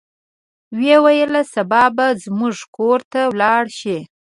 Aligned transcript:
ویې 0.77 0.97
ویل 1.03 1.33
سبا 1.53 1.83
به 1.95 2.05
زموږ 2.23 2.55
کور 2.75 2.99
ته 3.11 3.21
ولاړ 3.33 3.63
شو. 3.79 3.97